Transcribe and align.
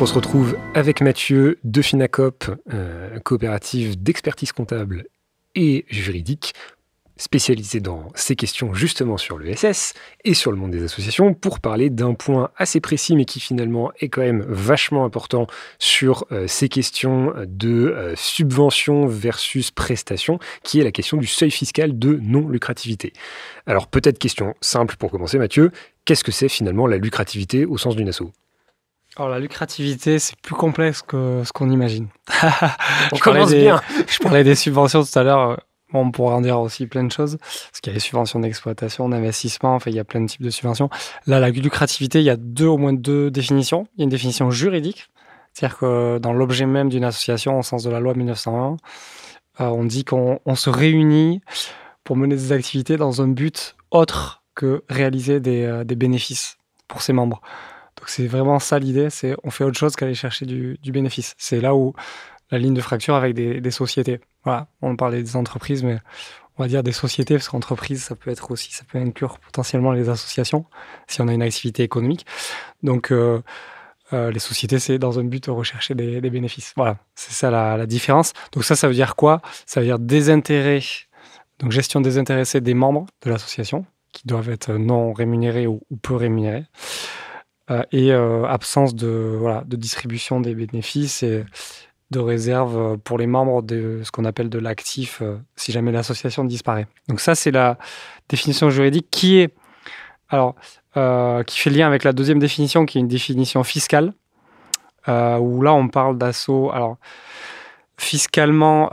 On 0.00 0.06
se 0.06 0.14
retrouve 0.14 0.56
avec 0.74 1.00
Mathieu 1.00 1.58
de 1.64 1.82
Finacop, 1.82 2.44
euh, 2.72 3.18
coopérative 3.18 4.00
d'expertise 4.00 4.52
comptable 4.52 5.06
et 5.56 5.86
juridique, 5.88 6.54
spécialisée 7.16 7.80
dans 7.80 8.08
ces 8.14 8.36
questions 8.36 8.72
justement 8.74 9.16
sur 9.16 9.38
le 9.38 9.52
SS 9.52 9.94
et 10.24 10.34
sur 10.34 10.52
le 10.52 10.56
monde 10.56 10.70
des 10.70 10.84
associations, 10.84 11.34
pour 11.34 11.58
parler 11.58 11.90
d'un 11.90 12.14
point 12.14 12.50
assez 12.56 12.80
précis 12.80 13.16
mais 13.16 13.24
qui 13.24 13.40
finalement 13.40 13.90
est 13.98 14.08
quand 14.08 14.20
même 14.20 14.46
vachement 14.48 15.04
important 15.04 15.48
sur 15.80 16.26
euh, 16.30 16.46
ces 16.46 16.68
questions 16.68 17.34
de 17.48 17.88
euh, 17.88 18.14
subvention 18.14 19.06
versus 19.06 19.72
prestation, 19.72 20.38
qui 20.62 20.78
est 20.78 20.84
la 20.84 20.92
question 20.92 21.16
du 21.16 21.26
seuil 21.26 21.50
fiscal 21.50 21.98
de 21.98 22.20
non-lucrativité. 22.22 23.12
Alors 23.66 23.88
peut-être 23.88 24.20
question 24.20 24.54
simple 24.60 24.94
pour 24.96 25.10
commencer 25.10 25.38
Mathieu, 25.38 25.72
qu'est-ce 26.04 26.22
que 26.22 26.30
c'est 26.30 26.48
finalement 26.48 26.86
la 26.86 26.98
lucrativité 26.98 27.66
au 27.66 27.78
sens 27.78 27.96
d'une 27.96 28.10
asso? 28.10 28.30
Alors 29.18 29.30
la 29.30 29.40
lucrativité, 29.40 30.20
c'est 30.20 30.36
plus 30.40 30.54
complexe 30.54 31.02
que 31.02 31.42
ce 31.44 31.52
qu'on 31.52 31.70
imagine. 31.70 32.06
On 33.12 33.16
je, 33.16 33.20
commence 33.20 33.50
des, 33.50 33.62
bien. 33.62 33.80
je 34.06 34.18
parlais 34.20 34.44
des 34.44 34.54
subventions 34.54 35.02
tout 35.02 35.18
à 35.18 35.24
l'heure. 35.24 35.60
on 35.92 36.12
pourrait 36.12 36.36
en 36.36 36.40
dire 36.40 36.60
aussi 36.60 36.86
plein 36.86 37.02
de 37.02 37.10
choses. 37.10 37.36
Parce 37.38 37.80
qu'il 37.82 37.90
y 37.90 37.94
a 37.94 37.94
les 37.94 38.00
subventions 38.00 38.38
d'exploitation, 38.38 39.08
d'investissement, 39.08 39.74
enfin, 39.74 39.90
il 39.90 39.96
y 39.96 39.98
a 39.98 40.04
plein 40.04 40.20
de 40.20 40.28
types 40.28 40.42
de 40.42 40.50
subventions. 40.50 40.88
Là, 41.26 41.40
la 41.40 41.50
lucrativité, 41.50 42.20
il 42.20 42.26
y 42.26 42.30
a 42.30 42.36
deux, 42.36 42.68
au 42.68 42.78
moins 42.78 42.92
deux 42.92 43.28
définitions. 43.32 43.88
Il 43.96 44.00
y 44.00 44.02
a 44.02 44.04
une 44.04 44.10
définition 44.10 44.52
juridique. 44.52 45.10
C'est-à-dire 45.52 45.78
que 45.78 46.18
dans 46.18 46.32
l'objet 46.32 46.66
même 46.66 46.88
d'une 46.88 47.04
association, 47.04 47.58
au 47.58 47.62
sens 47.64 47.82
de 47.82 47.90
la 47.90 47.98
loi 47.98 48.14
1901, 48.14 48.76
euh, 49.60 49.64
on 49.64 49.84
dit 49.84 50.04
qu'on 50.04 50.38
se 50.54 50.70
réunit 50.70 51.40
pour 52.04 52.16
mener 52.16 52.36
des 52.36 52.52
activités 52.52 52.96
dans 52.96 53.20
un 53.20 53.26
but 53.26 53.74
autre 53.90 54.44
que 54.54 54.84
réaliser 54.88 55.40
des, 55.40 55.64
euh, 55.64 55.82
des 55.82 55.96
bénéfices 55.96 56.56
pour 56.86 57.02
ses 57.02 57.12
membres. 57.12 57.40
Donc 57.98 58.08
c'est 58.08 58.28
vraiment 58.28 58.60
ça 58.60 58.78
l'idée, 58.78 59.10
c'est 59.10 59.34
on 59.42 59.50
fait 59.50 59.64
autre 59.64 59.78
chose 59.78 59.96
qu'aller 59.96 60.14
chercher 60.14 60.46
du, 60.46 60.78
bénéfice. 60.84 61.34
C'est 61.36 61.60
là 61.60 61.74
où 61.74 61.94
la 62.50 62.58
ligne 62.58 62.74
de 62.74 62.80
fracture 62.80 63.16
avec 63.16 63.34
des, 63.34 63.70
sociétés. 63.70 64.20
Voilà, 64.44 64.68
on 64.82 64.94
parlait 64.94 65.22
des 65.22 65.36
entreprises, 65.36 65.82
mais 65.82 65.98
on 66.56 66.62
va 66.62 66.68
dire 66.68 66.82
des 66.84 66.92
sociétés, 66.92 67.34
parce 67.34 67.48
qu'entreprise, 67.48 68.02
ça 68.02 68.14
peut 68.14 68.30
être 68.30 68.50
aussi, 68.52 68.72
ça 68.72 68.84
peut 68.84 68.98
inclure 68.98 69.38
potentiellement 69.40 69.92
les 69.92 70.08
associations, 70.08 70.64
si 71.08 71.20
on 71.20 71.28
a 71.28 71.32
une 71.32 71.42
activité 71.42 71.82
économique. 71.82 72.24
Donc 72.84 73.10
euh, 73.10 73.42
euh, 74.12 74.30
les 74.30 74.38
sociétés, 74.38 74.78
c'est 74.78 74.98
dans 74.98 75.18
un 75.18 75.24
but 75.24 75.44
de 75.44 75.50
rechercher 75.50 75.94
des, 75.96 76.20
bénéfices. 76.20 76.72
Voilà, 76.76 76.98
c'est 77.16 77.32
ça 77.32 77.50
la, 77.50 77.84
différence. 77.86 78.32
Donc 78.52 78.64
ça, 78.64 78.76
ça 78.76 78.86
veut 78.86 78.94
dire 78.94 79.16
quoi? 79.16 79.42
Ça 79.66 79.80
veut 79.80 79.86
dire 79.86 79.98
des 79.98 80.30
intérêts, 80.30 80.82
donc 81.58 81.72
gestion 81.72 82.00
des 82.00 82.16
intéressés 82.16 82.60
des 82.60 82.74
membres 82.74 83.06
de 83.24 83.30
l'association, 83.30 83.84
qui 84.12 84.26
doivent 84.26 84.50
être 84.50 84.72
non 84.72 85.12
rémunérés 85.12 85.66
ou 85.66 85.82
peu 86.00 86.14
rémunérés. 86.14 86.64
Euh, 87.70 87.82
et 87.92 88.12
euh, 88.12 88.44
absence 88.44 88.94
de, 88.94 89.36
voilà, 89.38 89.62
de 89.66 89.76
distribution 89.76 90.40
des 90.40 90.54
bénéfices 90.54 91.22
et 91.22 91.44
de 92.10 92.18
réserve 92.18 92.78
euh, 92.78 92.96
pour 92.96 93.18
les 93.18 93.26
membres 93.26 93.62
de 93.62 94.00
ce 94.04 94.10
qu'on 94.10 94.24
appelle 94.24 94.48
de 94.48 94.58
l'actif 94.58 95.22
si 95.54 95.72
jamais 95.72 95.92
l'association 95.92 96.44
disparaît. 96.44 96.86
Donc 97.08 97.20
ça, 97.20 97.34
c'est 97.34 97.50
la 97.50 97.76
définition 98.28 98.70
juridique 98.70 99.08
qui 99.10 99.38
est 99.38 99.54
alors 100.30 100.54
qui 101.46 101.58
fait 101.58 101.70
lien 101.70 101.86
avec 101.86 102.02
la 102.02 102.12
deuxième 102.12 102.40
définition 102.40 102.84
qui 102.84 102.98
est 102.98 103.00
une 103.00 103.08
définition 103.08 103.62
fiscale 103.62 104.12
où 105.06 105.62
là 105.62 105.72
on 105.72 105.88
parle 105.88 106.18
d'assaut 106.18 106.70
alors 106.72 106.96
fiscalement 107.96 108.90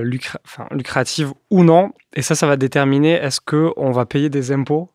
lucrative 0.00 1.32
ou 1.50 1.62
non 1.62 1.92
et 2.14 2.22
ça 2.22 2.34
ça 2.34 2.46
va 2.46 2.56
déterminer 2.56 3.12
est-ce 3.12 3.42
que 3.42 3.72
on 3.76 3.92
va 3.92 4.06
payer 4.06 4.30
des 4.30 4.52
impôts 4.52 4.88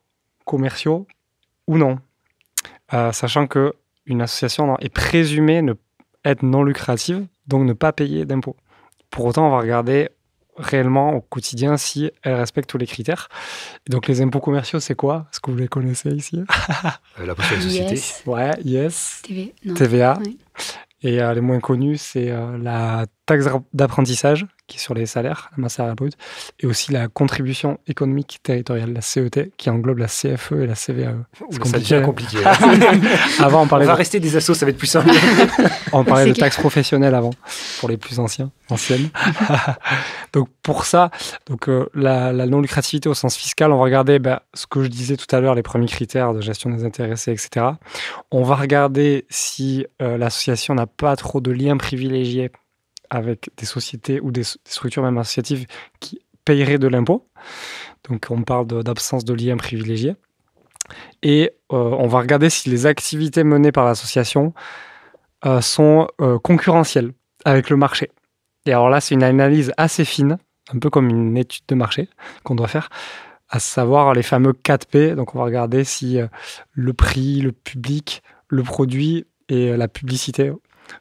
commerciaux 0.43 1.07
ou 1.67 1.77
non 1.77 1.99
euh, 2.93 3.11
sachant 3.11 3.47
que 3.47 3.73
une 4.05 4.21
association 4.21 4.77
est 4.79 4.89
présumée 4.89 5.61
ne 5.61 5.73
être 6.23 6.43
non 6.43 6.63
lucrative, 6.63 7.25
donc 7.47 7.63
ne 7.65 7.73
pas 7.73 7.91
payer 7.91 8.25
d'impôts. 8.25 8.55
Pour 9.09 9.25
autant, 9.25 9.47
on 9.47 9.51
va 9.51 9.59
regarder 9.59 10.09
réellement 10.57 11.13
au 11.13 11.21
quotidien 11.21 11.77
si 11.77 12.11
elle 12.23 12.33
respecte 12.33 12.69
tous 12.69 12.77
les 12.77 12.87
critères. 12.87 13.29
donc 13.89 14.07
les 14.07 14.21
impôts 14.21 14.39
commerciaux, 14.39 14.79
c'est 14.79 14.95
quoi? 14.95 15.27
Est-ce 15.31 15.39
que 15.39 15.51
vous 15.51 15.57
les 15.57 15.67
connaissez 15.67 16.09
ici? 16.09 16.43
Euh, 17.19 17.25
La 17.25 17.33
prochaine 17.35 17.61
société. 17.61 17.99
Ouais, 18.27 18.51
yes. 18.63 19.21
TVA. 19.75 20.19
Et 21.01 21.21
euh, 21.21 21.33
les 21.33 21.41
moins 21.41 21.59
connus, 21.59 21.97
c'est 21.97 22.31
la 22.59 23.05
taxe 23.25 23.45
d'apprentissage 23.73 24.45
qui 24.67 24.77
est 24.77 24.79
sur 24.79 24.93
les 24.93 25.05
salaires, 25.05 25.49
la 25.55 25.61
masse 25.61 25.75
salariale 25.75 25.95
brute, 25.95 26.17
et 26.59 26.65
aussi 26.65 26.91
la 26.91 27.07
contribution 27.07 27.79
économique 27.87 28.39
territoriale, 28.43 28.91
la 28.93 29.01
CET, 29.01 29.51
qui 29.57 29.69
englobe 29.69 29.99
la 29.99 30.07
CFE 30.07 30.51
et 30.63 30.67
la 30.67 30.75
CVAE. 30.75 31.15
C'est 31.49 31.59
compliqué. 31.59 32.01
compliqué. 32.01 32.37
avant, 33.39 33.63
on 33.63 33.67
parlait. 33.67 33.85
On 33.85 33.89
va 33.89 33.95
rester 33.95 34.19
des 34.19 34.35
assos, 34.35 34.53
ça 34.53 34.65
va 34.65 34.71
être 34.71 34.77
plus 34.77 34.87
simple. 34.87 35.09
on 35.93 36.03
parlait 36.03 36.25
de 36.25 36.33
taxes 36.33 36.57
professionnelles 36.57 37.15
avant, 37.15 37.31
pour 37.79 37.87
les 37.87 37.97
plus 37.97 38.19
anciens, 38.19 38.51
anciennes. 38.69 39.09
donc 40.33 40.49
pour 40.61 40.85
ça, 40.85 41.11
donc 41.47 41.69
euh, 41.69 41.89
la, 41.93 42.33
non 42.33 42.59
lucrativité 42.59 43.07
au 43.07 43.13
sens 43.13 43.37
fiscal, 43.37 43.71
on 43.71 43.77
va 43.77 43.83
regarder 43.83 44.19
bah, 44.19 44.43
ce 44.53 44.67
que 44.67 44.83
je 44.83 44.89
disais 44.89 45.15
tout 45.15 45.33
à 45.33 45.39
l'heure, 45.39 45.55
les 45.55 45.63
premiers 45.63 45.87
critères 45.87 46.33
de 46.33 46.41
gestion 46.41 46.69
des 46.69 46.83
intéressés, 46.83 47.31
etc. 47.31 47.67
On 48.31 48.43
va 48.43 48.55
regarder 48.55 49.25
si 49.29 49.85
euh, 50.01 50.17
l'association 50.17 50.75
n'a 50.75 50.87
pas 50.87 51.15
trop 51.15 51.39
de 51.39 51.51
liens 51.51 51.77
privilégiés 51.77 52.51
avec 53.09 53.49
des 53.57 53.65
sociétés 53.65 54.19
ou 54.19 54.31
des, 54.31 54.43
structures 54.43 55.03
même 55.03 55.17
associatives 55.17 55.65
qui 55.99 56.19
paieraient 56.45 56.79
de 56.79 56.87
l'impôt. 56.87 57.27
Donc 58.09 58.27
on 58.29 58.43
parle 58.43 58.67
d'absence 58.83 59.25
de, 59.25 59.33
lien 59.33 59.57
privilégié. 59.57 60.15
Et 61.21 61.51
euh, 61.73 61.75
on 61.75 62.07
va 62.07 62.19
regarder 62.19 62.49
si 62.49 62.69
les 62.69 62.85
activités 62.85 63.43
menées 63.43 63.73
par 63.73 63.85
l'association 63.85 64.53
euh, 65.45 65.59
sont 65.59 66.07
euh, 66.21 66.39
concurrentielles 66.39 67.11
avec 67.43 67.69
le 67.69 67.75
marché. 67.75 68.11
Et 68.65 68.71
alors 68.71 68.89
là, 68.89 69.01
c'est 69.01 69.15
une 69.15 69.23
analyse 69.23 69.73
assez 69.77 70.05
fine, 70.05 70.37
un 70.73 70.79
peu 70.79 70.89
comme 70.89 71.09
une 71.09 71.37
étude 71.37 71.63
de 71.67 71.75
marché 71.75 72.09
qu'on 72.43 72.55
doit 72.55 72.67
faire, 72.67 72.89
à 73.49 73.59
savoir 73.59 74.13
les 74.13 74.23
fameux 74.23 74.53
4P. 74.53 75.15
Donc 75.15 75.35
on 75.35 75.39
va 75.39 75.45
regarder 75.45 75.83
si 75.83 76.19
le 76.71 76.93
prix, 76.93 77.41
le 77.41 77.51
public, 77.51 78.23
le 78.47 78.63
produit 78.63 79.25
et 79.49 79.75
la 79.75 79.87
publicité 79.87 80.51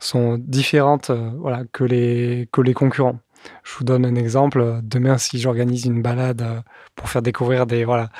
sont 0.00 0.38
différentes 0.38 1.10
euh, 1.10 1.30
voilà, 1.38 1.64
que, 1.72 1.84
les, 1.84 2.48
que 2.52 2.60
les 2.60 2.74
concurrents. 2.74 3.18
Je 3.62 3.76
vous 3.78 3.84
donne 3.84 4.04
un 4.04 4.14
exemple. 4.14 4.80
Demain, 4.82 5.18
si 5.18 5.38
j'organise 5.38 5.84
une 5.84 6.02
balade 6.02 6.42
euh, 6.42 6.60
pour 6.94 7.08
faire 7.08 7.22
découvrir 7.22 7.66
des, 7.66 7.84
voilà, 7.84 8.10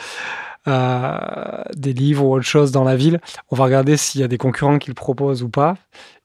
euh, 0.69 1.63
des 1.75 1.93
livres 1.93 2.25
ou 2.25 2.35
autre 2.35 2.47
chose 2.47 2.73
dans 2.73 2.85
la 2.85 2.97
ville, 2.97 3.21
on 3.51 3.57
va 3.57 3.65
regarder 3.65 3.97
s'il 3.97 4.21
y 4.21 4.25
a 4.25 4.29
des 4.29 4.39
concurrents 4.39 4.79
qui 4.79 4.89
le 4.91 4.95
proposent 4.95 5.43
ou 5.43 5.49
pas. 5.49 5.77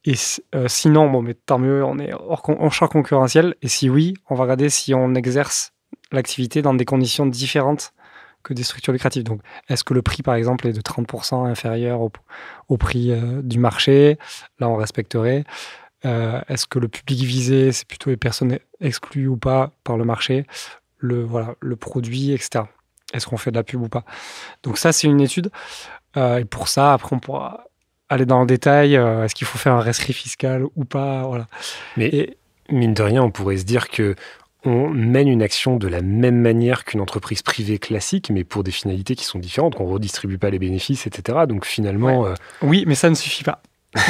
Et 0.03 0.15
sinon, 0.67 1.11
bon, 1.11 1.21
mais 1.21 1.35
tant 1.35 1.59
mieux, 1.59 1.83
on 1.83 1.99
est 1.99 2.11
hors, 2.11 2.41
en 2.47 2.71
champ 2.71 2.87
concurrentiel. 2.87 3.55
Et 3.61 3.67
si 3.67 3.87
oui, 3.87 4.15
on 4.29 4.35
va 4.35 4.43
regarder 4.43 4.69
si 4.69 4.95
on 4.95 5.13
exerce 5.13 5.73
l'activité 6.11 6.63
dans 6.63 6.73
des 6.73 6.85
conditions 6.85 7.27
différentes 7.27 7.93
que 8.43 8.53
des 8.53 8.63
structures 8.63 8.93
lucratives. 8.93 9.23
Donc, 9.23 9.41
est-ce 9.69 9.83
que 9.83 9.93
le 9.93 10.01
prix, 10.01 10.23
par 10.23 10.35
exemple, 10.35 10.67
est 10.67 10.73
de 10.73 10.81
30% 10.81 11.47
inférieur 11.47 12.01
au, 12.01 12.77
prix 12.77 13.11
euh, 13.11 13.41
du 13.41 13.59
marché? 13.59 14.17
Là, 14.59 14.69
on 14.69 14.75
respecterait. 14.75 15.43
Euh, 16.05 16.41
est-ce 16.47 16.65
que 16.65 16.79
le 16.79 16.87
public 16.87 17.21
visé, 17.21 17.71
c'est 17.71 17.87
plutôt 17.87 18.09
les 18.09 18.17
personnes 18.17 18.57
exclues 18.79 19.27
ou 19.27 19.37
pas 19.37 19.71
par 19.83 19.97
le 19.97 20.05
marché? 20.05 20.45
Le, 20.97 21.23
voilà, 21.23 21.55
le 21.59 21.75
produit, 21.75 22.31
etc. 22.31 22.65
Est-ce 23.13 23.27
qu'on 23.27 23.37
fait 23.37 23.51
de 23.51 23.57
la 23.57 23.63
pub 23.63 23.81
ou 23.81 23.89
pas? 23.89 24.03
Donc 24.63 24.77
ça, 24.77 24.91
c'est 24.91 25.07
une 25.07 25.21
étude. 25.21 25.51
Euh, 26.17 26.37
et 26.37 26.45
pour 26.45 26.67
ça, 26.67 26.93
après, 26.93 27.15
on 27.15 27.19
pourra 27.19 27.65
aller 28.09 28.25
dans 28.25 28.41
le 28.41 28.47
détail. 28.47 28.95
Est-ce 28.95 29.35
qu'il 29.35 29.47
faut 29.47 29.57
faire 29.57 29.73
un 29.73 29.81
rescrit 29.81 30.13
fiscal 30.13 30.65
ou 30.75 30.85
pas? 30.85 31.23
Voilà. 31.23 31.47
Mais 31.97 32.37
mine 32.71 32.93
de 32.93 33.03
rien, 33.03 33.23
on 33.23 33.31
pourrait 33.31 33.57
se 33.57 33.63
dire 33.63 33.89
que 33.89 34.15
on 34.63 34.89
mène 34.89 35.27
une 35.27 35.41
action 35.41 35.77
de 35.77 35.87
la 35.87 36.01
même 36.01 36.39
manière 36.39 36.85
qu'une 36.85 37.01
entreprise 37.01 37.41
privée 37.41 37.79
classique, 37.79 38.29
mais 38.31 38.43
pour 38.43 38.63
des 38.63 38.71
finalités 38.71 39.15
qui 39.15 39.25
sont 39.25 39.39
différentes, 39.39 39.75
qu'on 39.75 39.87
ne 39.87 39.93
redistribue 39.93 40.37
pas 40.37 40.49
les 40.49 40.59
bénéfices, 40.59 41.07
etc. 41.07 41.39
Donc 41.47 41.65
finalement... 41.65 42.25
Euh, 42.25 42.33
oui, 42.61 42.83
mais 42.87 42.95
ça 42.95 43.09
ne 43.09 43.15
suffit 43.15 43.43
pas. 43.43 43.61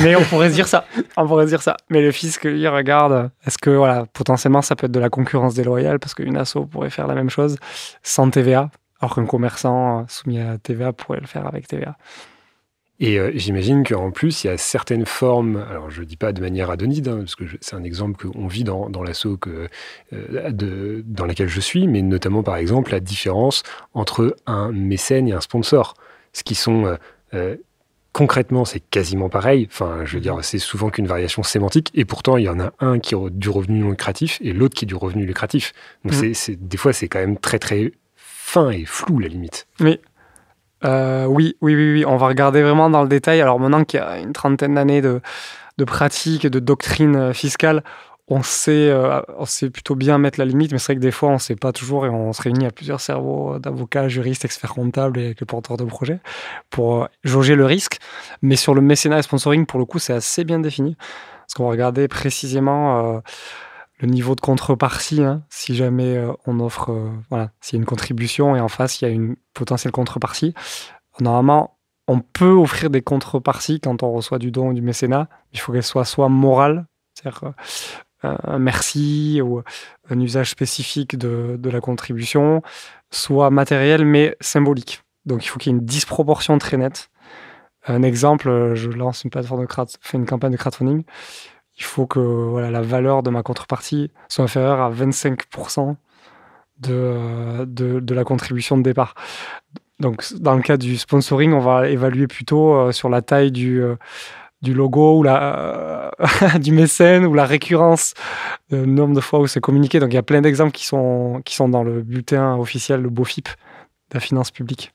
Mais 0.03 0.15
on 0.15 0.23
pourrait 0.23 0.49
se 0.49 0.55
dire 0.55 0.67
ça. 0.67 0.85
On 1.17 1.27
pourrait 1.27 1.47
dire 1.47 1.61
ça. 1.61 1.75
Mais 1.89 2.01
le 2.01 2.11
fisc, 2.11 2.43
lui, 2.43 2.67
regarde, 2.67 3.31
est-ce 3.45 3.57
que 3.57 3.71
voilà, 3.71 4.05
potentiellement 4.13 4.61
ça 4.61 4.75
peut 4.75 4.85
être 4.85 4.91
de 4.91 4.99
la 4.99 5.09
concurrence 5.09 5.55
déloyale 5.55 5.99
parce 5.99 6.13
qu'une 6.13 6.37
asso 6.37 6.57
pourrait 6.69 6.91
faire 6.91 7.07
la 7.07 7.15
même 7.15 7.31
chose 7.31 7.57
sans 8.03 8.29
TVA, 8.29 8.69
alors 8.99 9.15
qu'un 9.15 9.25
commerçant 9.25 10.05
soumis 10.07 10.39
à 10.39 10.59
TVA 10.59 10.93
pourrait 10.93 11.19
le 11.19 11.27
faire 11.27 11.47
avec 11.47 11.67
TVA. 11.67 11.97
Et 13.01 13.17
euh, 13.17 13.31
j'imagine 13.33 13.83
qu'en 13.83 14.11
plus, 14.11 14.43
il 14.43 14.47
y 14.47 14.49
a 14.51 14.57
certaines 14.57 15.07
formes, 15.07 15.57
alors 15.69 15.89
je 15.89 16.01
ne 16.01 16.05
dis 16.05 16.17
pas 16.17 16.33
de 16.33 16.39
manière 16.39 16.69
adonide, 16.69 17.07
hein, 17.07 17.17
parce 17.17 17.33
que 17.33 17.43
c'est 17.59 17.75
un 17.75 17.83
exemple 17.83 18.23
qu'on 18.23 18.45
vit 18.45 18.63
dans, 18.63 18.91
dans 18.91 19.01
l'assaut 19.01 19.39
euh, 19.47 21.01
dans 21.03 21.25
laquelle 21.25 21.49
je 21.49 21.59
suis, 21.59 21.87
mais 21.87 22.03
notamment 22.03 22.43
par 22.43 22.57
exemple 22.57 22.91
la 22.91 22.99
différence 22.99 23.63
entre 23.95 24.35
un 24.45 24.71
mécène 24.71 25.27
et 25.27 25.33
un 25.33 25.41
sponsor. 25.41 25.95
Ce 26.31 26.43
qui 26.43 26.53
sont 26.53 26.95
euh, 27.33 27.55
concrètement, 28.13 28.65
c'est 28.65 28.79
quasiment 28.79 29.29
pareil. 29.29 29.67
Enfin, 29.71 30.05
je 30.05 30.13
veux 30.13 30.21
dire, 30.21 30.37
c'est 30.43 30.59
souvent 30.59 30.91
qu'une 30.91 31.07
variation 31.07 31.41
sémantique, 31.41 31.89
et 31.95 32.05
pourtant, 32.05 32.37
il 32.37 32.43
y 32.43 32.49
en 32.49 32.59
a 32.59 32.71
un 32.79 32.99
qui 32.99 33.15
est 33.15 33.29
du 33.31 33.49
revenu 33.49 33.79
non 33.79 33.89
lucratif 33.89 34.37
et 34.41 34.53
l'autre 34.53 34.75
qui 34.75 34.85
est 34.85 34.87
du 34.87 34.95
revenu 34.95 35.25
lucratif. 35.25 35.73
Donc, 36.05 36.13
mmh. 36.13 36.33
c'est, 36.35 36.67
des 36.67 36.77
fois, 36.77 36.93
c'est 36.93 37.07
quand 37.07 37.19
même 37.19 37.39
très, 37.39 37.57
très 37.57 37.93
fin 38.15 38.69
et 38.69 38.85
flou, 38.85 39.17
la 39.17 39.27
limite. 39.27 39.65
Mais 40.83 41.25
oui, 41.25 41.55
oui, 41.61 41.75
oui, 41.75 41.93
oui, 41.93 42.05
on 42.05 42.17
va 42.17 42.27
regarder 42.27 42.61
vraiment 42.61 42.89
dans 42.89 43.03
le 43.03 43.09
détail. 43.09 43.41
Alors 43.41 43.59
maintenant 43.59 43.83
qu'il 43.83 43.99
y 43.99 44.03
a 44.03 44.17
une 44.17 44.33
trentaine 44.33 44.75
d'années 44.75 45.01
de, 45.01 45.21
de 45.77 45.83
pratique, 45.85 46.47
de 46.47 46.59
doctrine 46.59 47.33
fiscale, 47.33 47.83
on 48.31 48.43
sait, 48.43 48.89
euh, 48.89 49.21
on 49.37 49.45
sait 49.45 49.69
plutôt 49.69 49.95
bien 49.95 50.17
mettre 50.17 50.39
la 50.39 50.45
limite, 50.45 50.71
mais 50.71 50.77
c'est 50.77 50.93
vrai 50.93 50.95
que 50.95 51.01
des 51.01 51.11
fois, 51.11 51.29
on 51.29 51.33
ne 51.33 51.37
sait 51.37 51.57
pas 51.57 51.73
toujours 51.73 52.05
et 52.05 52.09
on 52.09 52.31
se 52.31 52.41
réunit 52.41 52.65
à 52.65 52.71
plusieurs 52.71 53.01
cerveaux 53.01 53.59
d'avocats, 53.59 54.07
juristes, 54.07 54.45
experts 54.45 54.73
comptables 54.73 55.19
et 55.19 55.25
avec 55.25 55.41
le 55.41 55.45
porteur 55.45 55.75
de 55.75 55.83
projet 55.83 56.19
pour 56.69 57.03
euh, 57.03 57.05
jauger 57.25 57.55
le 57.55 57.65
risque. 57.65 57.99
Mais 58.41 58.55
sur 58.55 58.73
le 58.73 58.79
mécénat 58.79 59.19
et 59.19 59.21
sponsoring, 59.21 59.65
pour 59.65 59.79
le 59.79 59.85
coup, 59.85 59.99
c'est 59.99 60.13
assez 60.13 60.45
bien 60.45 60.59
défini. 60.59 60.95
Parce 60.95 61.55
qu'on 61.55 61.65
va 61.65 61.71
regarder 61.71 62.07
précisément 62.07 63.15
euh, 63.15 63.19
le 64.01 64.07
niveau 64.07 64.35
de 64.35 64.41
contrepartie. 64.41 65.23
Hein, 65.23 65.43
si 65.49 65.75
jamais 65.75 66.21
on 66.45 66.59
offre, 66.59 66.91
voilà, 67.29 67.51
s'il 67.61 67.77
y 67.77 67.79
a 67.79 67.81
une 67.81 67.85
contribution 67.85 68.55
et 68.55 68.59
en 68.59 68.67
face, 68.67 69.01
il 69.01 69.05
y 69.05 69.07
a 69.07 69.11
une 69.11 69.35
potentielle 69.53 69.91
contrepartie. 69.91 70.53
Normalement, 71.19 71.77
on 72.07 72.19
peut 72.19 72.51
offrir 72.51 72.89
des 72.89 73.01
contreparties 73.01 73.79
quand 73.79 74.03
on 74.03 74.11
reçoit 74.11 74.39
du 74.39 74.51
don 74.51 74.69
ou 74.69 74.73
du 74.73 74.81
mécénat. 74.81 75.29
Il 75.53 75.59
faut 75.59 75.71
qu'elles 75.71 75.83
soient 75.83 76.05
soit 76.05 76.29
morales, 76.29 76.85
c'est-à-dire 77.13 77.53
un 78.23 78.59
merci 78.59 79.41
ou 79.41 79.61
un 80.09 80.19
usage 80.19 80.51
spécifique 80.51 81.17
de, 81.17 81.69
la 81.69 81.81
contribution, 81.81 82.61
soit 83.09 83.49
matériel 83.49 84.05
mais 84.05 84.35
symbolique. 84.41 85.01
Donc 85.25 85.45
il 85.45 85.47
faut 85.47 85.59
qu'il 85.59 85.71
y 85.71 85.75
ait 85.75 85.79
une 85.79 85.85
disproportion 85.85 86.57
très 86.57 86.77
nette. 86.77 87.09
Un 87.87 88.03
exemple, 88.03 88.73
je 88.75 88.89
lance 88.89 89.23
une 89.23 89.31
plateforme 89.31 89.65
de 89.65 89.71
fais 90.01 90.17
une 90.17 90.27
campagne 90.27 90.51
de 90.51 90.57
crowdfunding. 90.57 91.03
Il 91.81 91.85
faut 91.85 92.05
que 92.05 92.59
la 92.59 92.81
valeur 92.83 93.23
de 93.23 93.31
ma 93.31 93.41
contrepartie 93.41 94.11
soit 94.29 94.43
inférieure 94.43 94.79
à 94.81 94.91
25% 94.91 95.95
de, 96.77 97.65
de, 97.65 98.13
la 98.13 98.23
contribution 98.23 98.77
de 98.77 98.83
départ. 98.83 99.15
Donc 99.99 100.31
dans 100.35 100.53
le 100.53 100.61
cas 100.61 100.77
du 100.77 100.95
sponsoring, 100.95 101.53
on 101.53 101.59
va 101.59 101.89
évaluer 101.89 102.27
plutôt 102.27 102.75
euh, 102.75 102.91
sur 102.91 103.09
la 103.09 103.23
taille 103.23 103.51
du, 103.51 103.81
euh, 103.81 103.95
logo 104.63 105.17
ou 105.17 105.23
la, 105.23 106.11
du 106.59 106.71
mécène 106.71 107.25
ou 107.25 107.33
la 107.33 107.47
récurrence, 107.47 108.13
le 108.69 108.85
nombre 108.85 109.15
de 109.15 109.21
fois 109.21 109.39
où 109.39 109.47
c'est 109.47 109.59
communiqué. 109.59 109.99
Donc 109.99 110.11
il 110.11 110.15
y 110.15 110.19
a 110.19 110.23
plein 110.23 110.41
d'exemples 110.41 110.73
qui 110.73 110.85
sont, 110.85 111.41
qui 111.45 111.55
sont 111.55 111.67
dans 111.67 111.83
le 111.83 112.03
bulletin 112.03 112.57
officiel, 112.57 113.01
le 113.01 113.09
BOFIP, 113.09 113.47
de 113.47 114.13
la 114.13 114.19
finance 114.19 114.51
publique. 114.51 114.93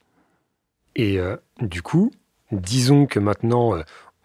Et 0.94 1.18
euh, 1.18 1.34
du 1.60 1.82
coup, 1.82 2.12
disons 2.52 3.06
que 3.06 3.18
maintenant 3.18 3.72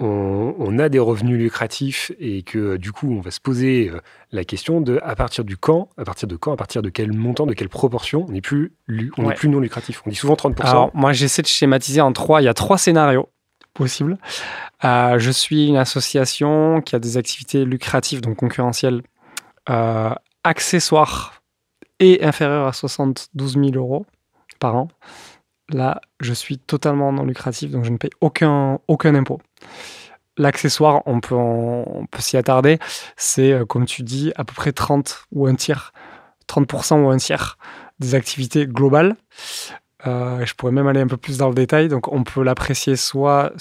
euh, 0.01 0.53
on, 0.57 0.79
a 0.79 0.89
des 0.89 0.99
revenus 0.99 1.37
lucratifs 1.37 2.11
et 2.19 2.43
que 2.43 2.57
euh, 2.57 2.77
du 2.77 2.91
coup 2.91 3.11
on 3.11 3.21
va 3.21 3.31
se 3.31 3.39
poser 3.39 3.91
la 4.31 4.43
question 4.43 4.81
de 4.81 4.99
à 5.03 5.15
partir 5.15 5.43
du 5.43 5.57
quand, 5.57 5.89
à 5.97 6.03
partir 6.03 6.27
de 6.27 6.35
quand, 6.35 6.53
à 6.53 6.57
partir 6.57 6.81
de 6.81 6.89
quel 6.89 7.13
montant, 7.13 7.45
de 7.45 7.53
quelle 7.53 7.69
proportion, 7.69 8.25
on 8.27 8.31
n'est 8.31 8.41
plus, 8.41 8.73
on 9.17 9.29
plus 9.29 9.49
non 9.49 9.59
lucratif. 9.59 10.01
On 10.05 10.09
dit 10.09 10.15
souvent 10.15 10.33
30%. 10.33 10.61
Alors 10.63 10.91
moi 10.93 11.13
j'essaie 11.13 11.41
de 11.41 11.47
schématiser 11.47 12.01
en 12.01 12.13
trois, 12.13 12.41
il 12.41 12.45
y 12.45 12.49
a 12.49 12.53
trois 12.53 12.77
scénarios 12.77 13.29
possible. 13.73 14.17
Euh, 14.83 15.19
je 15.19 15.31
suis 15.31 15.67
une 15.67 15.77
association 15.77 16.81
qui 16.81 16.95
a 16.95 16.99
des 16.99 17.17
activités 17.17 17.65
lucratives, 17.65 18.21
donc 18.21 18.37
concurrentielles, 18.37 19.01
euh, 19.69 20.13
accessoires 20.43 21.41
et 21.99 22.23
inférieures 22.23 22.67
à 22.67 22.73
72 22.73 23.53
000 23.53 23.69
euros 23.75 24.05
par 24.59 24.75
an. 24.75 24.87
Là, 25.69 26.01
je 26.19 26.33
suis 26.33 26.57
totalement 26.57 27.13
non 27.13 27.23
lucratif, 27.23 27.71
donc 27.71 27.85
je 27.85 27.91
ne 27.91 27.97
paye 27.97 28.09
aucun, 28.19 28.79
aucun 28.87 29.15
impôt. 29.15 29.39
L'accessoire, 30.37 31.03
on 31.05 31.19
peut, 31.19 31.35
s'y 32.19 32.37
attarder, 32.37 32.79
c'est, 33.17 33.51
euh, 33.51 33.65
comme 33.65 33.85
tu 33.85 34.01
dis, 34.01 34.31
à 34.35 34.43
peu 34.45 34.53
près 34.53 34.71
30 34.71 35.25
ou 35.31 35.45
un 35.45 35.55
tiers, 35.55 35.91
30% 36.47 37.03
ou 37.03 37.09
un 37.09 37.17
tiers 37.17 37.57
des 37.99 38.15
activités 38.15 38.65
globales. 38.65 39.15
Euh, 40.07 40.43
je 40.45 40.55
pourrais 40.55 40.71
même 40.71 40.87
aller 40.87 41.01
un 41.01 41.07
peu 41.07 41.17
plus 41.17 41.37
dans 41.37 41.49
le 41.49 41.53
détail. 41.53 41.89
Donc, 41.89 42.11
on 42.11 42.23
peut 42.23 42.43
l'apprécier 42.43 42.95
soit 42.95 43.51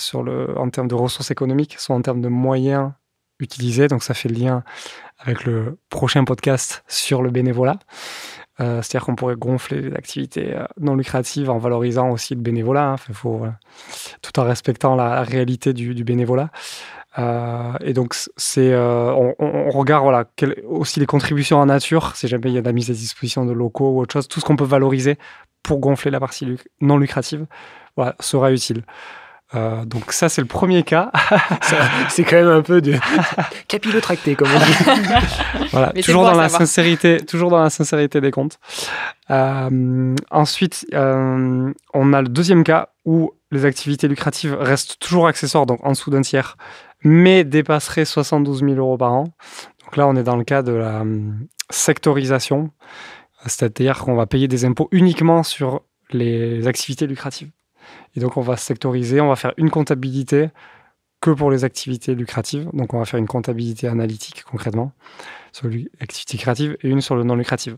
en 0.56 0.70
termes 0.70 0.88
de 0.88 0.94
ressources 0.94 1.30
économiques, 1.30 1.76
soit 1.78 1.94
en 1.94 2.02
termes 2.02 2.22
de 2.22 2.28
moyens 2.28 2.92
utilisés. 3.40 3.88
Donc, 3.88 4.02
ça 4.02 4.14
fait 4.14 4.28
le 4.28 4.36
lien 4.36 4.64
avec 5.18 5.44
le 5.44 5.78
prochain 5.90 6.24
podcast 6.24 6.82
sur 6.88 7.22
le 7.22 7.30
bénévolat. 7.30 7.78
Euh, 8.60 8.82
c'est-à-dire 8.82 9.06
qu'on 9.06 9.14
pourrait 9.14 9.36
gonfler 9.36 9.80
les 9.80 9.94
activités 9.94 10.54
euh, 10.54 10.64
non 10.78 10.94
lucratives 10.94 11.48
en 11.48 11.58
valorisant 11.58 12.10
aussi 12.10 12.34
le 12.34 12.40
bénévolat, 12.40 12.96
hein. 12.96 13.54
tout 14.22 14.38
en 14.38 14.44
respectant 14.44 14.96
la 14.96 15.22
réalité 15.22 15.72
du, 15.72 16.04
bénévolat. 16.04 16.50
et 17.18 17.92
donc, 17.92 18.14
on, 18.58 19.70
regarde 19.70 20.26
aussi 20.68 21.00
les 21.00 21.06
contributions 21.06 21.58
en 21.58 21.66
nature, 21.66 22.16
si 22.16 22.28
jamais 22.28 22.50
il 22.50 22.54
y 22.54 22.58
a 22.58 22.60
de 22.60 22.66
la 22.66 22.72
mise 22.72 22.90
à 22.90 22.94
disposition 22.94 23.46
de 23.46 23.52
locaux 23.52 23.90
ou 23.90 24.00
autre 24.00 24.12
chose, 24.12 24.28
tout 24.28 24.40
ce 24.40 24.44
qu'on 24.44 24.56
peut 24.56 24.64
valoriser 24.64 25.18
pour 25.62 25.78
gonfler 25.78 26.10
la 26.10 26.20
partie 26.20 26.56
non 26.80 26.98
lucrative 26.98 27.46
sera 28.20 28.52
utile. 28.52 28.84
Euh, 29.54 29.84
donc 29.84 30.12
ça, 30.12 30.28
c'est 30.28 30.40
le 30.40 30.46
premier 30.46 30.82
cas. 30.82 31.10
c'est 32.08 32.24
quand 32.24 32.36
même 32.36 32.48
un 32.48 32.62
peu 32.62 32.80
de 32.80 32.94
capillotracté, 33.68 34.36
comme 34.36 34.48
on 34.54 34.58
dit. 34.58 35.66
voilà, 35.72 35.92
toujours 36.02 36.22
dans 36.22 36.34
la 36.34 36.48
sincérité, 36.48 37.18
toujours 37.18 37.50
dans 37.50 37.62
la 37.62 37.70
sincérité 37.70 38.20
des 38.20 38.30
comptes. 38.30 38.58
Euh, 39.30 40.14
ensuite, 40.30 40.86
euh, 40.94 41.72
on 41.94 42.12
a 42.12 42.22
le 42.22 42.28
deuxième 42.28 42.64
cas 42.64 42.90
où 43.04 43.32
les 43.50 43.64
activités 43.64 44.06
lucratives 44.06 44.56
restent 44.58 44.98
toujours 45.00 45.26
accessoires, 45.26 45.66
donc 45.66 45.84
en 45.84 45.92
dessous 45.92 46.10
d'un 46.10 46.20
tiers, 46.20 46.56
mais 47.02 47.44
dépasseraient 47.44 48.04
72 48.04 48.60
000 48.60 48.74
euros 48.74 48.96
par 48.96 49.12
an. 49.12 49.24
Donc 49.84 49.96
là, 49.96 50.06
on 50.06 50.14
est 50.14 50.22
dans 50.22 50.36
le 50.36 50.44
cas 50.44 50.62
de 50.62 50.72
la 50.72 51.02
sectorisation 51.70 52.70
c'est-à-dire 53.46 53.98
qu'on 53.98 54.14
va 54.14 54.26
payer 54.26 54.48
des 54.48 54.64
impôts 54.64 54.88
uniquement 54.92 55.42
sur 55.42 55.82
les 56.10 56.66
activités 56.66 57.06
lucratives. 57.06 57.50
Et 58.16 58.20
donc 58.20 58.36
on 58.36 58.40
va 58.40 58.56
sectoriser, 58.56 59.20
on 59.20 59.28
va 59.28 59.36
faire 59.36 59.52
une 59.56 59.70
comptabilité 59.70 60.48
que 61.20 61.30
pour 61.30 61.50
les 61.50 61.64
activités 61.64 62.14
lucratives. 62.14 62.68
Donc 62.72 62.94
on 62.94 62.98
va 62.98 63.04
faire 63.04 63.18
une 63.18 63.26
comptabilité 63.26 63.88
analytique 63.88 64.42
concrètement 64.44 64.92
sur 65.52 65.68
l'activité 65.68 66.38
créative 66.38 66.76
et 66.82 66.88
une 66.88 67.00
sur 67.00 67.16
le 67.16 67.24
non 67.24 67.36
lucratif. 67.36 67.74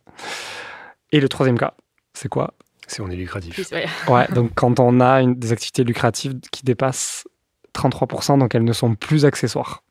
Et 1.11 1.21
le 1.21 1.29
troisième 1.29 1.59
cas, 1.59 1.75
c'est 2.15 2.29
quoi? 2.29 2.55
C'est 2.87 3.03
on 3.03 3.11
est 3.11 3.17
lucratif. 3.17 3.73
ouais, 4.09 4.27
donc 4.29 4.53
quand 4.55 4.81
on 4.81 5.01
a 5.01 5.23
une, 5.23 5.35
des 5.35 5.53
activités 5.53 5.85
lucratives 5.85 6.39
qui 6.51 6.65
dépassent 6.65 7.27
33%, 7.75 8.39
donc 8.39 8.55
elles 8.55 8.65
ne 8.65 8.73
sont 8.73 8.95
plus 8.95 9.25
accessoires. 9.25 9.83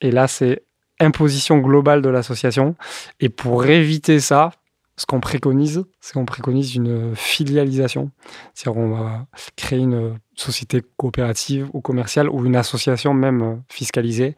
Et 0.00 0.10
là, 0.10 0.28
c'est 0.28 0.62
imposition 1.00 1.58
globale 1.58 2.02
de 2.02 2.08
l'association. 2.08 2.74
Et 3.20 3.28
pour 3.28 3.66
éviter 3.66 4.20
ça, 4.20 4.50
ce 4.96 5.06
qu'on 5.06 5.20
préconise, 5.20 5.84
c'est 6.00 6.14
qu'on 6.14 6.24
préconise 6.24 6.74
une 6.74 7.14
filialisation. 7.14 8.10
C'est-à-dire 8.54 8.80
qu'on 8.80 8.90
va 8.90 9.26
créer 9.56 9.80
une 9.80 10.18
société 10.34 10.82
coopérative 10.96 11.68
ou 11.72 11.80
commerciale 11.80 12.30
ou 12.30 12.44
une 12.46 12.56
association 12.56 13.12
même 13.12 13.62
fiscalisée 13.68 14.36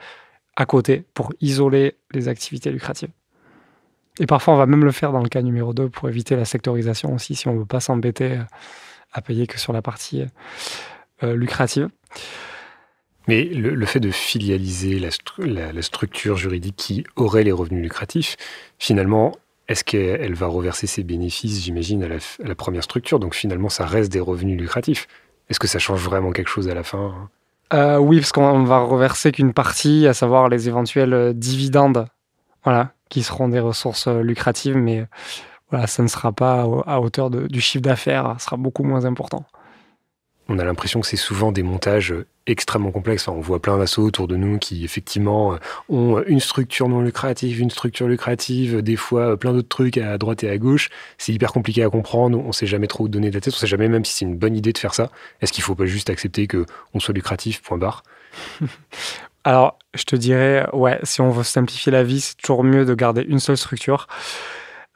à 0.56 0.66
côté 0.66 1.04
pour 1.14 1.32
isoler 1.40 1.96
les 2.12 2.28
activités 2.28 2.70
lucratives. 2.70 3.10
Et 4.20 4.26
parfois, 4.26 4.54
on 4.54 4.56
va 4.56 4.66
même 4.66 4.84
le 4.84 4.90
faire 4.90 5.12
dans 5.12 5.22
le 5.22 5.28
cas 5.28 5.42
numéro 5.42 5.72
2 5.72 5.88
pour 5.90 6.08
éviter 6.08 6.34
la 6.34 6.44
sectorisation 6.44 7.14
aussi, 7.14 7.36
si 7.36 7.46
on 7.46 7.54
ne 7.54 7.60
veut 7.60 7.66
pas 7.66 7.78
s'embêter 7.78 8.40
à 9.12 9.22
payer 9.22 9.46
que 9.46 9.60
sur 9.60 9.72
la 9.72 9.82
partie 9.82 10.24
euh, 11.22 11.36
lucrative. 11.36 11.88
Mais 13.28 13.44
le, 13.44 13.84
fait 13.84 14.00
de 14.00 14.10
filialiser 14.10 14.98
la, 14.98 15.82
structure 15.82 16.36
juridique 16.38 16.76
qui 16.76 17.04
aurait 17.14 17.44
les 17.44 17.52
revenus 17.52 17.82
lucratifs, 17.82 18.36
finalement, 18.78 19.36
est-ce 19.68 19.84
qu'elle 19.84 20.34
va 20.34 20.46
reverser 20.46 20.86
ses 20.86 21.02
bénéfices, 21.02 21.62
j'imagine, 21.62 22.02
à, 22.02 22.08
la, 22.08 22.54
première 22.54 22.82
structure? 22.82 23.18
Donc 23.18 23.34
finalement, 23.34 23.68
ça 23.68 23.84
reste 23.84 24.10
des 24.10 24.20
revenus 24.20 24.58
lucratifs. 24.58 25.06
Est-ce 25.50 25.60
que 25.60 25.66
ça 25.66 25.78
change 25.78 26.02
vraiment 26.02 26.32
quelque 26.32 26.48
chose 26.48 26.68
à 26.68 26.74
la 26.74 26.82
fin? 26.82 27.28
Euh, 27.74 27.98
Oui, 27.98 28.18
parce 28.18 28.32
qu'on 28.32 28.64
va 28.64 28.78
reverser 28.80 29.30
qu'une 29.30 29.52
partie, 29.52 30.06
à 30.06 30.14
savoir 30.14 30.48
les 30.48 30.68
éventuels 30.68 31.12
euh, 31.12 31.32
dividendes, 31.34 32.06
voilà, 32.64 32.92
qui 33.10 33.22
seront 33.22 33.48
des 33.48 33.60
ressources 33.60 34.08
euh, 34.08 34.22
lucratives, 34.22 34.76
mais 34.76 35.06
voilà, 35.70 35.86
ça 35.86 36.02
ne 36.02 36.08
sera 36.08 36.32
pas 36.32 36.62
à 36.86 37.00
hauteur 37.00 37.28
du 37.30 37.60
chiffre 37.60 37.82
d'affaires, 37.82 38.36
ça 38.38 38.46
sera 38.46 38.56
beaucoup 38.56 38.84
moins 38.84 39.04
important 39.04 39.44
on 40.48 40.58
a 40.58 40.64
l'impression 40.64 41.00
que 41.00 41.06
c'est 41.06 41.16
souvent 41.16 41.52
des 41.52 41.62
montages 41.62 42.14
extrêmement 42.46 42.90
complexes. 42.90 43.28
on 43.28 43.40
voit 43.40 43.60
plein 43.60 43.78
d'assauts 43.78 44.02
autour 44.02 44.26
de 44.26 44.36
nous 44.36 44.58
qui, 44.58 44.84
effectivement, 44.84 45.52
euh, 45.52 45.56
ont 45.90 46.22
une 46.26 46.40
structure 46.40 46.88
non 46.88 47.02
lucrative, 47.02 47.60
une 47.60 47.70
structure 47.70 48.08
lucrative, 48.08 48.80
des 48.80 48.96
fois 48.96 49.32
euh, 49.32 49.36
plein 49.36 49.52
d'autres 49.52 49.68
trucs 49.68 49.98
à 49.98 50.16
droite 50.16 50.42
et 50.44 50.50
à 50.50 50.56
gauche. 50.56 50.88
C'est 51.18 51.32
hyper 51.32 51.52
compliqué 51.52 51.82
à 51.84 51.90
comprendre. 51.90 52.38
On 52.42 52.48
ne 52.48 52.52
sait 52.52 52.66
jamais 52.66 52.86
trop 52.86 53.04
où 53.04 53.08
donner 53.08 53.28
de 53.28 53.34
la 53.34 53.40
tête. 53.40 53.52
On 53.52 53.56
ne 53.56 53.60
sait 53.60 53.66
jamais 53.66 53.88
même 53.88 54.04
si 54.04 54.14
c'est 54.14 54.24
une 54.24 54.36
bonne 54.36 54.56
idée 54.56 54.72
de 54.72 54.78
faire 54.78 54.94
ça. 54.94 55.10
Est-ce 55.42 55.52
qu'il 55.52 55.62
ne 55.62 55.66
faut 55.66 55.74
pas 55.74 55.86
juste 55.86 56.08
accepter 56.08 56.48
qu'on 56.48 57.00
soit 57.00 57.14
lucratif, 57.14 57.60
point 57.60 57.78
barre? 57.78 58.02
Alors, 59.44 59.78
je 59.94 60.04
te 60.04 60.16
dirais, 60.16 60.66
ouais, 60.72 60.98
si 61.02 61.20
on 61.20 61.30
veut 61.30 61.44
simplifier 61.44 61.92
la 61.92 62.02
vie, 62.02 62.20
c'est 62.20 62.36
toujours 62.36 62.64
mieux 62.64 62.84
de 62.84 62.94
garder 62.94 63.22
une 63.22 63.40
seule 63.40 63.56
structure. 63.56 64.06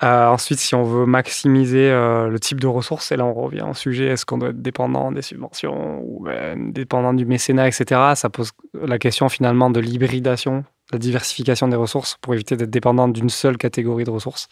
Euh, 0.03 0.27
ensuite, 0.27 0.59
si 0.59 0.75
on 0.75 0.83
veut 0.83 1.07
maximiser 1.07 1.91
euh, 1.91 2.29
le 2.29 2.41
type 2.41 2.59
de 2.59 2.67
ressources, 2.67 3.13
et 3.13 3.17
là 3.17 3.25
on 3.25 3.35
revient 3.35 3.65
au 3.69 3.75
sujet, 3.75 4.07
est-ce 4.07 4.27
qu'on 4.27 4.39
doit 4.39 4.49
être 4.49 4.61
dépendant 4.61 5.13
des 5.13 5.23
subventions 5.23 6.01
ou 6.03 6.25
ben, 6.25 6.73
dépendant 6.73 7.15
du 7.15 7.25
mécénat, 7.25 7.69
etc. 7.69 8.01
Ça 8.17 8.29
pose 8.29 8.51
la 8.75 8.99
question 8.99 9.29
finalement 9.29 9.71
de 9.71 9.79
l'hybridation, 9.79 10.65
la 10.91 10.99
diversification 10.99 11.69
des 11.69 11.77
ressources 11.77 12.17
pour 12.21 12.35
éviter 12.35 12.57
d'être 12.57 12.71
dépendant 12.71 13.07
d'une 13.07 13.31
seule 13.31 13.57
catégorie 13.57 14.05
de 14.05 14.11
ressources. 14.11 14.49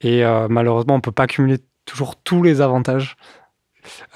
Et 0.00 0.24
euh, 0.24 0.48
malheureusement, 0.50 0.94
on 0.94 0.98
ne 0.98 1.02
peut 1.02 1.12
pas 1.12 1.28
cumuler 1.28 1.58
toujours 1.84 2.16
tous 2.16 2.42
les 2.42 2.60
avantages 2.60 3.16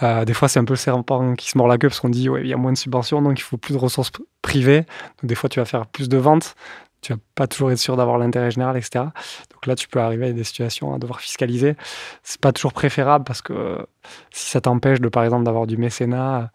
des 0.00 0.32
fois, 0.32 0.48
c'est 0.48 0.58
un 0.58 0.64
peu 0.64 0.72
le 0.72 0.78
serpent 0.78 1.34
qui 1.34 1.50
se 1.50 1.58
mord 1.58 1.68
la 1.68 1.76
queue 1.76 1.88
parce 1.88 2.00
qu'on 2.00 2.08
dit 2.08 2.30
ouais, 2.30 2.40
il 2.40 2.46
y 2.46 2.54
a 2.54 2.56
moins 2.56 2.72
de 2.72 2.78
subventions, 2.78 3.20
donc 3.20 3.38
il 3.38 3.42
faut 3.42 3.58
plus 3.58 3.74
de 3.74 3.78
ressources 3.78 4.10
privées. 4.40 4.86
Donc 5.20 5.28
des 5.28 5.34
fois, 5.34 5.50
tu 5.50 5.60
vas 5.60 5.66
faire 5.66 5.86
plus 5.86 6.08
de 6.08 6.16
ventes. 6.16 6.54
Tu 7.00 7.12
vas 7.12 7.18
pas 7.34 7.46
toujours 7.46 7.70
être 7.70 7.78
sûr 7.78 7.96
d'avoir 7.96 8.18
l'intérêt 8.18 8.50
général, 8.50 8.76
etc. 8.76 9.06
Donc 9.52 9.66
là, 9.66 9.76
tu 9.76 9.88
peux 9.88 10.00
arriver 10.00 10.28
à 10.28 10.32
des 10.32 10.44
situations 10.44 10.94
à 10.94 10.98
devoir 10.98 11.20
fiscaliser. 11.20 11.76
C'est 12.22 12.40
pas 12.40 12.52
toujours 12.52 12.72
préférable 12.72 13.24
parce 13.24 13.40
que 13.42 13.86
si 14.32 14.50
ça 14.50 14.60
t'empêche 14.60 15.00
de, 15.00 15.08
par 15.08 15.24
exemple, 15.24 15.44
d'avoir 15.44 15.66
du 15.66 15.76
mécénat, 15.76 16.50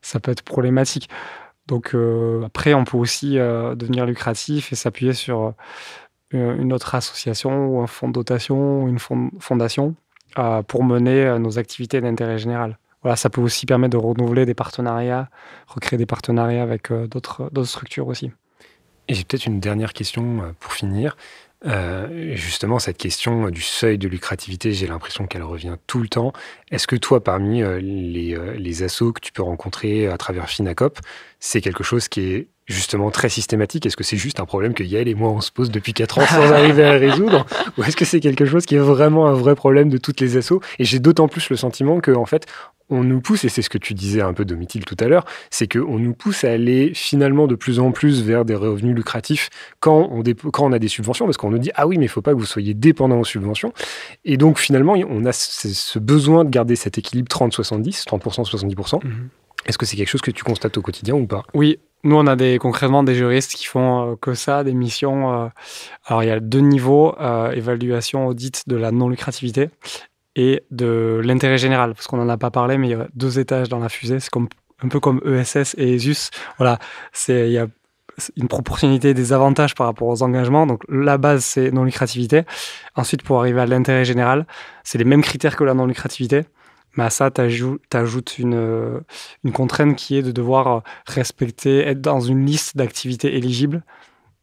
ça 0.00 0.20
peut 0.20 0.30
être 0.30 0.42
problématique. 0.42 1.08
Donc 1.66 1.94
euh, 1.94 2.42
après, 2.44 2.74
on 2.74 2.84
peut 2.84 2.96
aussi 2.96 3.38
euh, 3.38 3.74
devenir 3.74 4.06
lucratif 4.06 4.72
et 4.72 4.76
s'appuyer 4.76 5.12
sur 5.12 5.54
euh, 6.34 6.56
une 6.56 6.72
autre 6.72 6.94
association 6.94 7.66
ou 7.66 7.80
un 7.80 7.86
fonds 7.86 8.08
de 8.08 8.12
dotation 8.12 8.82
ou 8.82 8.88
une 8.88 8.98
fondation 8.98 9.94
pour 10.66 10.82
mener 10.82 11.38
nos 11.38 11.58
activités 11.58 12.00
d'intérêt 12.00 12.38
général. 12.38 12.78
Voilà, 13.02 13.16
ça 13.16 13.28
peut 13.28 13.42
aussi 13.42 13.66
permettre 13.66 13.92
de 13.92 14.02
renouveler 14.02 14.46
des 14.46 14.54
partenariats, 14.54 15.28
recréer 15.66 15.98
des 15.98 16.06
partenariats 16.06 16.62
avec 16.62 16.90
d'autres 16.90 17.64
structures 17.64 18.06
aussi. 18.08 18.32
Et 19.08 19.14
j'ai 19.14 19.24
peut-être 19.24 19.46
une 19.46 19.60
dernière 19.60 19.92
question 19.92 20.54
pour 20.60 20.72
finir. 20.72 21.16
Euh, 21.64 22.34
justement, 22.34 22.78
cette 22.78 22.98
question 22.98 23.48
du 23.50 23.62
seuil 23.62 23.98
de 23.98 24.08
lucrativité, 24.08 24.72
j'ai 24.72 24.86
l'impression 24.86 25.26
qu'elle 25.26 25.44
revient 25.44 25.76
tout 25.86 26.00
le 26.00 26.08
temps. 26.08 26.32
Est-ce 26.70 26.86
que 26.86 26.96
toi, 26.96 27.22
parmi 27.22 27.62
euh, 27.62 27.78
les, 27.80 28.34
euh, 28.34 28.54
les 28.54 28.82
assos 28.82 29.12
que 29.12 29.20
tu 29.20 29.32
peux 29.32 29.42
rencontrer 29.42 30.08
à 30.08 30.18
travers 30.18 30.48
Finacop, 30.48 30.98
c'est 31.38 31.60
quelque 31.60 31.84
chose 31.84 32.08
qui 32.08 32.32
est 32.32 32.48
justement 32.66 33.10
très 33.10 33.28
systématique? 33.28 33.86
Est-ce 33.86 33.96
que 33.96 34.04
c'est 34.04 34.16
juste 34.16 34.40
un 34.40 34.44
problème 34.44 34.74
que 34.74 34.82
Yael 34.82 35.08
et 35.08 35.14
moi 35.14 35.30
on 35.30 35.40
se 35.40 35.52
pose 35.52 35.70
depuis 35.70 35.92
4 35.92 36.18
ans 36.18 36.26
sans 36.26 36.50
arriver 36.52 36.84
à 36.84 36.92
résoudre? 36.92 37.46
Ou 37.78 37.84
est-ce 37.84 37.96
que 37.96 38.04
c'est 38.04 38.20
quelque 38.20 38.44
chose 38.44 38.66
qui 38.66 38.74
est 38.74 38.80
vraiment 38.80 39.28
un 39.28 39.34
vrai 39.34 39.54
problème 39.54 39.88
de 39.88 39.98
toutes 39.98 40.20
les 40.20 40.36
assos? 40.36 40.60
Et 40.78 40.84
j'ai 40.84 40.98
d'autant 40.98 41.28
plus 41.28 41.48
le 41.48 41.56
sentiment 41.56 42.00
que 42.00 42.10
en 42.10 42.26
fait, 42.26 42.46
on 42.92 43.04
nous 43.04 43.20
pousse, 43.20 43.44
et 43.44 43.48
c'est 43.48 43.62
ce 43.62 43.70
que 43.70 43.78
tu 43.78 43.94
disais 43.94 44.20
un 44.20 44.32
peu 44.32 44.44
Domitil 44.44 44.84
tout 44.84 44.96
à 45.00 45.08
l'heure, 45.08 45.24
c'est 45.50 45.70
qu'on 45.70 45.98
nous 45.98 46.14
pousse 46.14 46.44
à 46.44 46.50
aller 46.50 46.92
finalement 46.94 47.46
de 47.46 47.54
plus 47.54 47.80
en 47.80 47.92
plus 47.92 48.22
vers 48.22 48.44
des 48.44 48.54
revenus 48.54 48.94
lucratifs 48.94 49.50
quand 49.80 50.08
on, 50.10 50.22
quand 50.50 50.64
on 50.64 50.72
a 50.72 50.78
des 50.78 50.88
subventions, 50.88 51.24
parce 51.24 51.36
qu'on 51.36 51.50
nous 51.50 51.58
dit 51.58 51.70
ah 51.74 51.86
oui 51.86 51.98
mais 51.98 52.06
il 52.06 52.08
faut 52.08 52.22
pas 52.22 52.32
que 52.32 52.38
vous 52.38 52.46
soyez 52.46 52.74
dépendant 52.74 53.18
aux 53.18 53.24
subventions. 53.24 53.72
Et 54.24 54.36
donc 54.36 54.58
finalement 54.58 54.94
on 55.08 55.24
a 55.24 55.32
ce 55.32 55.98
besoin 55.98 56.44
de 56.44 56.50
garder 56.50 56.76
cet 56.76 56.98
équilibre 56.98 57.28
30-70, 57.28 58.04
30%, 58.04 58.50
70%. 58.50 59.00
Est-ce 59.64 59.78
que 59.78 59.86
c'est 59.86 59.96
quelque 59.96 60.08
chose 60.08 60.22
que 60.22 60.30
tu 60.30 60.44
constates 60.44 60.76
au 60.76 60.82
quotidien 60.82 61.14
ou 61.14 61.26
pas? 61.26 61.44
Oui, 61.54 61.78
nous, 62.04 62.16
on 62.16 62.26
a 62.26 62.34
des, 62.34 62.58
concrètement 62.58 63.04
des 63.04 63.14
juristes 63.14 63.54
qui 63.54 63.66
font 63.66 64.12
euh, 64.12 64.16
que 64.20 64.34
ça, 64.34 64.64
des 64.64 64.74
missions. 64.74 65.32
Euh, 65.32 65.48
alors, 66.06 66.24
il 66.24 66.26
y 66.26 66.32
a 66.32 66.40
deux 66.40 66.60
niveaux 66.60 67.14
euh, 67.20 67.52
évaluation, 67.52 68.26
audit 68.26 68.68
de 68.68 68.74
la 68.74 68.90
non-lucrativité 68.90 69.70
et 70.36 70.64
de 70.70 71.20
l'intérêt 71.22 71.58
général, 71.58 71.94
parce 71.94 72.06
qu'on 72.06 72.16
n'en 72.16 72.28
a 72.28 72.38
pas 72.38 72.50
parlé, 72.50 72.78
mais 72.78 72.88
il 72.88 72.90
y 72.90 72.94
a 72.94 73.08
deux 73.14 73.38
étages 73.38 73.68
dans 73.68 73.78
la 73.78 73.88
fusée. 73.88 74.20
C'est 74.20 74.30
un 74.34 74.88
peu 74.88 75.00
comme 75.00 75.20
ESS 75.24 75.74
et 75.78 75.94
ESUS. 75.94 76.30
Voilà, 76.58 76.78
il 77.28 77.50
y 77.50 77.58
a 77.58 77.66
une 78.36 78.48
proportionnalité 78.48 79.14
des 79.14 79.32
avantages 79.32 79.74
par 79.74 79.86
rapport 79.86 80.08
aux 80.08 80.22
engagements. 80.22 80.66
Donc, 80.66 80.82
la 80.88 81.18
base, 81.18 81.44
c'est 81.44 81.70
non-lucrativité. 81.70 82.42
Ensuite, 82.96 83.22
pour 83.22 83.40
arriver 83.40 83.60
à 83.60 83.66
l'intérêt 83.66 84.04
général, 84.04 84.46
c'est 84.84 84.98
les 84.98 85.04
mêmes 85.04 85.22
critères 85.22 85.56
que 85.56 85.64
la 85.64 85.74
non-lucrativité. 85.74 86.44
Mais 86.96 87.04
à 87.04 87.10
ça, 87.10 87.30
tu 87.30 87.40
ajoutes 87.40 88.38
une, 88.38 89.02
contrainte 89.52 89.96
qui 89.96 90.16
est 90.16 90.22
de 90.22 90.32
devoir 90.32 90.82
respecter, 91.06 91.86
être 91.86 92.00
dans 92.00 92.20
une 92.20 92.44
liste 92.44 92.76
d'activités 92.76 93.36
éligibles. 93.36 93.82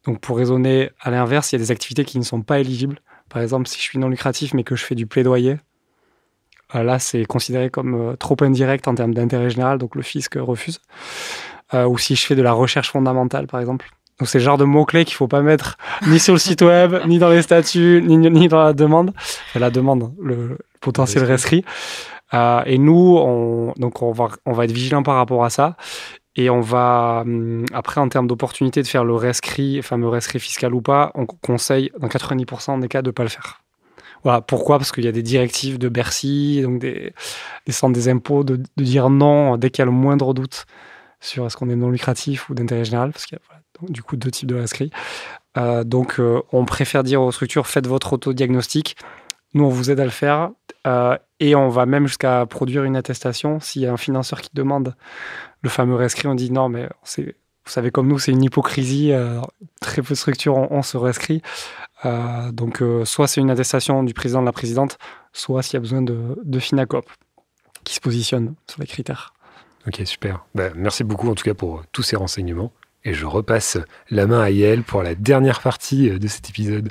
Donc 0.04 0.20
pour 0.20 0.38
raisonner 0.38 0.90
à 1.00 1.10
l'inverse, 1.10 1.52
il 1.52 1.56
y 1.56 1.60
a 1.60 1.64
des 1.64 1.70
activités 1.70 2.04
qui 2.04 2.18
ne 2.18 2.24
sont 2.24 2.42
pas 2.42 2.58
éligibles. 2.58 2.98
Par 3.28 3.42
exemple, 3.42 3.68
si 3.68 3.76
je 3.76 3.82
suis 3.82 3.98
non 3.98 4.08
lucratif 4.08 4.54
mais 4.54 4.64
que 4.64 4.74
je 4.74 4.84
fais 4.84 4.94
du 4.96 5.06
plaidoyer, 5.06 5.58
là 6.74 6.98
c'est 6.98 7.24
considéré 7.24 7.70
comme 7.70 7.94
euh, 7.94 8.16
trop 8.16 8.36
indirect 8.40 8.88
en 8.88 8.94
termes 8.94 9.14
d'intérêt 9.14 9.50
général, 9.50 9.78
donc 9.78 9.94
le 9.94 10.02
fisc 10.02 10.34
refuse. 10.36 10.80
Euh, 11.72 11.86
ou 11.86 11.98
si 11.98 12.16
je 12.16 12.26
fais 12.26 12.34
de 12.34 12.42
la 12.42 12.52
recherche 12.52 12.90
fondamentale, 12.90 13.46
par 13.46 13.60
exemple. 13.60 13.90
Donc 14.18 14.28
c'est 14.28 14.38
le 14.38 14.44
genre 14.44 14.58
de 14.58 14.64
mots-clés 14.64 15.04
qu'il 15.04 15.14
faut 15.14 15.28
pas 15.28 15.40
mettre 15.40 15.78
ni 16.08 16.18
sur 16.18 16.34
le 16.34 16.38
site 16.38 16.62
web, 16.62 16.94
ni 17.06 17.18
dans 17.18 17.30
les 17.30 17.42
statuts, 17.42 18.02
ni, 18.04 18.16
ni 18.16 18.48
dans 18.48 18.62
la 18.62 18.72
demande. 18.72 19.12
Enfin, 19.48 19.60
la 19.60 19.70
demande, 19.70 20.12
le 20.20 20.58
potentiel 20.80 21.24
rescrit. 21.24 21.64
Euh, 22.34 22.62
et 22.66 22.78
nous, 22.78 23.16
on, 23.18 23.72
donc 23.76 24.02
on 24.02 24.12
va, 24.12 24.28
on 24.46 24.52
va 24.52 24.64
être 24.64 24.72
vigilant 24.72 25.02
par 25.02 25.16
rapport 25.16 25.44
à 25.44 25.50
ça. 25.50 25.76
Et 26.36 26.48
on 26.48 26.60
va, 26.60 27.22
hum, 27.24 27.64
après, 27.72 28.00
en 28.00 28.08
termes 28.08 28.26
d'opportunité 28.26 28.82
de 28.82 28.86
faire 28.86 29.04
le 29.04 29.14
rescrit, 29.14 29.82
fameux 29.82 30.08
rescrit 30.08 30.38
fiscal 30.38 30.74
ou 30.74 30.80
pas, 30.80 31.10
on 31.14 31.26
conseille 31.26 31.90
dans 31.98 32.08
90% 32.08 32.80
des 32.80 32.88
cas 32.88 33.02
de 33.02 33.08
ne 33.08 33.12
pas 33.12 33.24
le 33.24 33.28
faire. 33.28 33.59
Voilà. 34.22 34.40
Pourquoi? 34.40 34.78
Parce 34.78 34.92
qu'il 34.92 35.04
y 35.04 35.08
a 35.08 35.12
des 35.12 35.22
directives 35.22 35.78
de 35.78 35.88
Bercy, 35.88 36.60
donc 36.62 36.80
des, 36.80 37.12
centres 37.68 37.94
des 37.94 38.08
impôts, 38.08 38.44
de, 38.44 38.60
dire 38.76 39.10
non 39.10 39.56
dès 39.56 39.70
qu'il 39.70 39.80
y 39.80 39.82
a 39.82 39.86
le 39.86 39.90
moindre 39.92 40.34
doute 40.34 40.66
sur 41.20 41.46
est-ce 41.46 41.56
qu'on 41.56 41.68
est 41.68 41.76
non 41.76 41.90
lucratif 41.90 42.48
ou 42.48 42.54
d'intérêt 42.54 42.84
général, 42.84 43.12
parce 43.12 43.26
qu'il 43.26 43.38
y 43.38 43.40
a 43.40 43.92
du 43.92 44.02
coup 44.02 44.16
deux 44.16 44.30
types 44.30 44.48
de 44.48 44.54
rescrits. 44.54 44.90
Euh, 45.58 45.84
donc, 45.84 46.20
euh, 46.20 46.42
on 46.52 46.64
préfère 46.64 47.02
dire 47.02 47.22
aux 47.22 47.32
structures 47.32 47.66
faites 47.66 47.86
votre 47.86 48.12
autodiagnostic. 48.12 48.96
Nous, 49.54 49.64
on 49.64 49.68
vous 49.68 49.90
aide 49.90 50.00
à 50.00 50.04
le 50.04 50.10
faire. 50.10 50.50
Euh, 50.86 51.16
et 51.40 51.54
on 51.54 51.68
va 51.68 51.86
même 51.86 52.06
jusqu'à 52.06 52.46
produire 52.46 52.84
une 52.84 52.96
attestation. 52.96 53.60
S'il 53.60 53.82
y 53.82 53.86
a 53.86 53.92
un 53.92 53.96
financeur 53.96 54.40
qui 54.40 54.50
demande 54.54 54.94
le 55.62 55.68
fameux 55.68 55.94
rescrit, 55.94 56.28
on 56.28 56.34
dit 56.34 56.50
non, 56.50 56.68
mais 56.68 56.88
vous 57.16 57.70
savez, 57.70 57.90
comme 57.90 58.08
nous, 58.08 58.18
c'est 58.18 58.32
une 58.32 58.42
hypocrisie. 58.42 59.12
Très 59.80 60.02
peu 60.02 60.14
de 60.14 60.18
structures 60.18 60.56
ont, 60.56 60.82
ce 60.82 60.96
rescrit. 60.96 61.42
Euh, 62.04 62.50
donc, 62.52 62.82
soit 63.04 63.26
c'est 63.26 63.40
une 63.40 63.50
attestation 63.50 64.02
du 64.02 64.14
président, 64.14 64.40
de 64.40 64.46
la 64.46 64.52
présidente, 64.52 64.98
soit 65.32 65.62
s'il 65.62 65.74
y 65.74 65.76
a 65.76 65.80
besoin 65.80 66.02
de, 66.02 66.38
de 66.42 66.58
Finacop 66.58 67.08
qui 67.84 67.94
se 67.94 68.00
positionne 68.00 68.54
sur 68.68 68.80
les 68.80 68.86
critères. 68.86 69.32
Ok, 69.86 70.00
super. 70.04 70.44
Ben, 70.54 70.72
merci 70.76 71.04
beaucoup 71.04 71.28
en 71.30 71.34
tout 71.34 71.44
cas 71.44 71.54
pour 71.54 71.82
tous 71.92 72.02
ces 72.02 72.16
renseignements. 72.16 72.72
Et 73.04 73.14
je 73.14 73.24
repasse 73.24 73.78
la 74.10 74.26
main 74.26 74.42
à 74.42 74.50
Yael 74.50 74.82
pour 74.82 75.02
la 75.02 75.14
dernière 75.14 75.62
partie 75.62 76.10
de 76.10 76.28
cet 76.28 76.50
épisode. 76.50 76.90